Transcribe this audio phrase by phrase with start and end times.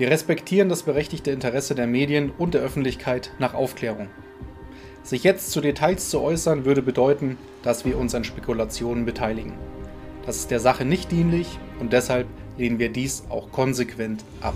[0.00, 4.08] Wir respektieren das berechtigte Interesse der Medien und der Öffentlichkeit nach Aufklärung.
[5.02, 9.52] Sich jetzt zu Details zu äußern, würde bedeuten, dass wir uns an Spekulationen beteiligen.
[10.24, 12.26] Das ist der Sache nicht dienlich und deshalb
[12.56, 14.54] lehnen wir dies auch konsequent ab.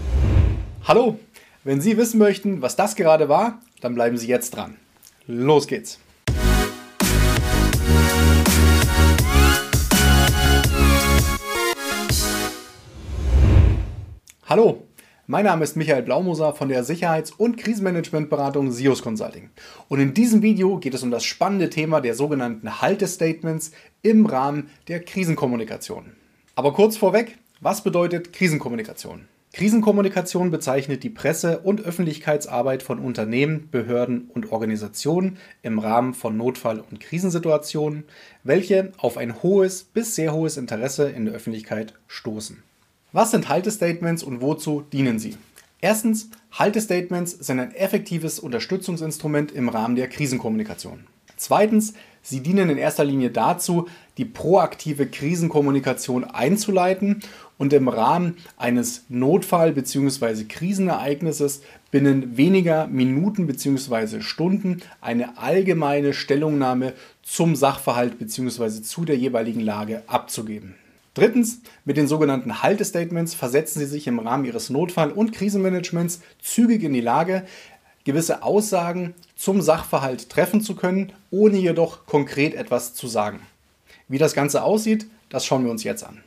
[0.84, 1.18] Hallo,
[1.62, 4.78] wenn Sie wissen möchten, was das gerade war, dann bleiben Sie jetzt dran.
[5.26, 6.00] Los geht's!
[14.46, 14.84] Hallo,
[15.26, 19.48] mein Name ist Michael Blaumoser von der Sicherheits- und Krisenmanagementberatung SIOS Consulting.
[19.88, 24.68] Und in diesem Video geht es um das spannende Thema der sogenannten Haltestatements im Rahmen
[24.88, 26.12] der Krisenkommunikation.
[26.56, 29.22] Aber kurz vorweg, was bedeutet Krisenkommunikation?
[29.54, 36.80] Krisenkommunikation bezeichnet die Presse- und Öffentlichkeitsarbeit von Unternehmen, Behörden und Organisationen im Rahmen von Notfall-
[36.80, 38.04] und Krisensituationen,
[38.42, 42.62] welche auf ein hohes bis sehr hohes Interesse in der Öffentlichkeit stoßen.
[43.14, 45.36] Was sind Haltestatements und wozu dienen sie?
[45.80, 51.06] Erstens, Haltestatements sind ein effektives Unterstützungsinstrument im Rahmen der Krisenkommunikation.
[51.36, 53.86] Zweitens, sie dienen in erster Linie dazu,
[54.18, 57.20] die proaktive Krisenkommunikation einzuleiten
[57.56, 60.46] und im Rahmen eines Notfall- bzw.
[60.48, 64.22] Krisenereignisses binnen weniger Minuten bzw.
[64.22, 68.82] Stunden eine allgemeine Stellungnahme zum Sachverhalt bzw.
[68.82, 70.74] zu der jeweiligen Lage abzugeben.
[71.14, 76.82] Drittens, mit den sogenannten Haltestatements versetzen Sie sich im Rahmen Ihres Notfall- und Krisenmanagements zügig
[76.82, 77.44] in die Lage,
[78.04, 83.40] gewisse Aussagen zum Sachverhalt treffen zu können, ohne jedoch konkret etwas zu sagen.
[84.08, 86.22] Wie das Ganze aussieht, das schauen wir uns jetzt an.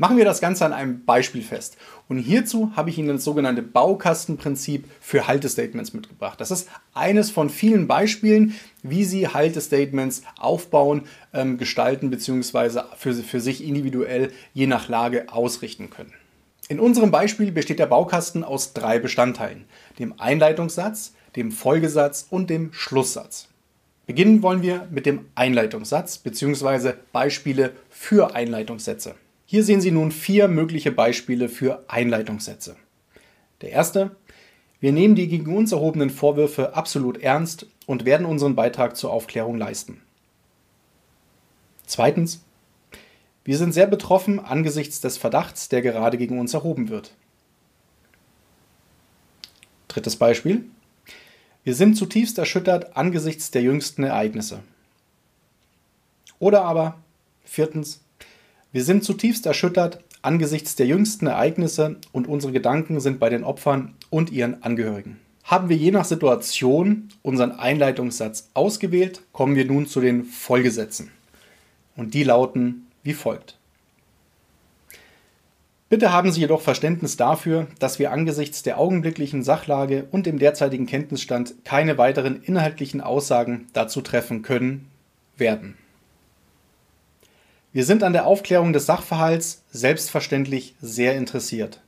[0.00, 1.76] Machen wir das Ganze an einem Beispiel fest.
[2.08, 6.40] Und hierzu habe ich Ihnen das sogenannte Baukastenprinzip für Haltestatements mitgebracht.
[6.40, 11.02] Das ist eines von vielen Beispielen, wie Sie Haltestatements aufbauen,
[11.34, 12.80] ähm, gestalten bzw.
[12.96, 16.14] Für, für sich individuell je nach Lage ausrichten können.
[16.70, 19.66] In unserem Beispiel besteht der Baukasten aus drei Bestandteilen.
[19.98, 23.48] Dem Einleitungssatz, dem Folgesatz und dem Schlusssatz.
[24.06, 26.94] Beginnen wollen wir mit dem Einleitungssatz bzw.
[27.12, 29.14] Beispiele für Einleitungssätze.
[29.50, 32.76] Hier sehen Sie nun vier mögliche Beispiele für Einleitungssätze.
[33.62, 34.14] Der erste,
[34.78, 39.58] wir nehmen die gegen uns erhobenen Vorwürfe absolut ernst und werden unseren Beitrag zur Aufklärung
[39.58, 40.02] leisten.
[41.84, 42.44] Zweitens,
[43.42, 47.12] wir sind sehr betroffen angesichts des Verdachts, der gerade gegen uns erhoben wird.
[49.88, 50.64] Drittes Beispiel.
[51.64, 54.62] Wir sind zutiefst erschüttert angesichts der jüngsten Ereignisse.
[56.38, 57.00] Oder aber,
[57.44, 58.00] viertens,
[58.72, 63.94] wir sind zutiefst erschüttert angesichts der jüngsten Ereignisse und unsere Gedanken sind bei den Opfern
[64.10, 65.18] und ihren Angehörigen.
[65.44, 71.10] Haben wir je nach Situation unseren Einleitungssatz ausgewählt, kommen wir nun zu den Folgesätzen.
[71.96, 73.56] Und die lauten wie folgt.
[75.88, 80.86] Bitte haben Sie jedoch Verständnis dafür, dass wir angesichts der augenblicklichen Sachlage und dem derzeitigen
[80.86, 84.86] Kenntnisstand keine weiteren inhaltlichen Aussagen dazu treffen können
[85.36, 85.76] werden.
[87.72, 91.80] Wir sind an der Aufklärung des Sachverhalts selbstverständlich sehr interessiert.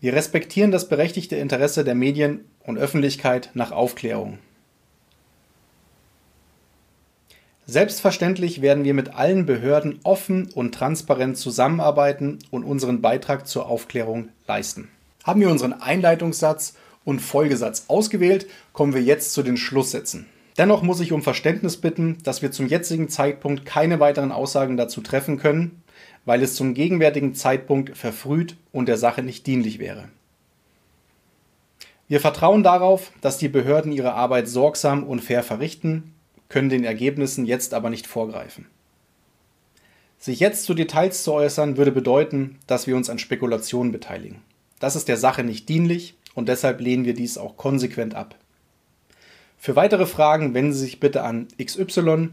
[0.00, 4.38] Wir respektieren das berechtigte Interesse der Medien und Öffentlichkeit nach Aufklärung.
[7.66, 14.30] Selbstverständlich werden wir mit allen Behörden offen und transparent zusammenarbeiten und unseren Beitrag zur Aufklärung
[14.46, 14.88] leisten.
[15.24, 20.26] Haben wir unseren Einleitungssatz und Folgesatz ausgewählt, kommen wir jetzt zu den Schlusssätzen.
[20.58, 25.02] Dennoch muss ich um Verständnis bitten, dass wir zum jetzigen Zeitpunkt keine weiteren Aussagen dazu
[25.02, 25.82] treffen können,
[26.24, 30.08] weil es zum gegenwärtigen Zeitpunkt verfrüht und der Sache nicht dienlich wäre.
[32.08, 36.14] Wir vertrauen darauf, dass die Behörden ihre Arbeit sorgsam und fair verrichten,
[36.48, 38.66] können den Ergebnissen jetzt aber nicht vorgreifen.
[40.18, 44.40] Sich jetzt zu Details zu äußern, würde bedeuten, dass wir uns an Spekulationen beteiligen.
[44.78, 48.36] Das ist der Sache nicht dienlich und deshalb lehnen wir dies auch konsequent ab.
[49.58, 52.30] Für weitere Fragen wenden Sie sich bitte an XY,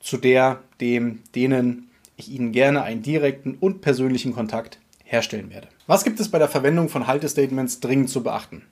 [0.00, 5.68] zu der, dem, denen ich Ihnen gerne einen direkten und persönlichen Kontakt herstellen werde.
[5.86, 8.62] Was gibt es bei der Verwendung von Haltestatements dringend zu beachten?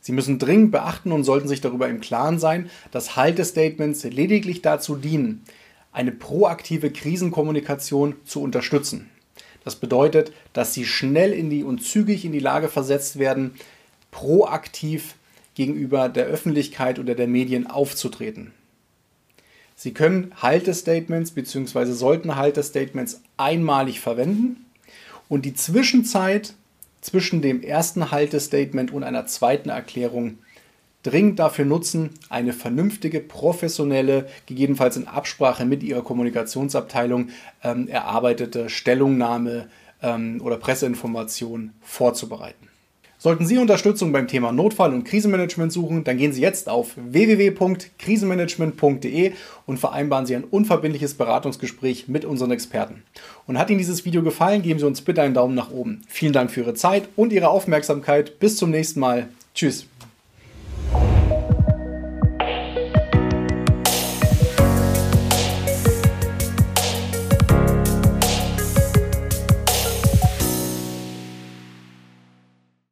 [0.00, 4.96] Sie müssen dringend beachten und sollten sich darüber im Klaren sein, dass Haltestatements lediglich dazu
[4.96, 5.42] dienen,
[5.92, 9.10] eine proaktive Krisenkommunikation zu unterstützen.
[9.64, 13.54] Das bedeutet, dass sie schnell in die und zügig in die Lage versetzt werden,
[14.10, 15.16] proaktiv
[15.60, 18.52] gegenüber der Öffentlichkeit oder der Medien aufzutreten.
[19.76, 21.92] Sie können Haltestatements bzw.
[21.92, 24.64] sollten Haltestatements einmalig verwenden
[25.28, 26.54] und die Zwischenzeit
[27.02, 30.38] zwischen dem ersten Haltestatement und einer zweiten Erklärung
[31.02, 37.28] dringend dafür nutzen, eine vernünftige, professionelle, gegebenenfalls in Absprache mit Ihrer Kommunikationsabteilung
[37.62, 39.68] ähm, erarbeitete Stellungnahme
[40.00, 42.70] ähm, oder Presseinformation vorzubereiten.
[43.22, 49.32] Sollten Sie Unterstützung beim Thema Notfall- und Krisenmanagement suchen, dann gehen Sie jetzt auf www.krisenmanagement.de
[49.66, 53.02] und vereinbaren Sie ein unverbindliches Beratungsgespräch mit unseren Experten.
[53.46, 56.00] Und hat Ihnen dieses Video gefallen, geben Sie uns bitte einen Daumen nach oben.
[56.08, 58.38] Vielen Dank für Ihre Zeit und Ihre Aufmerksamkeit.
[58.38, 59.28] Bis zum nächsten Mal.
[59.54, 59.84] Tschüss.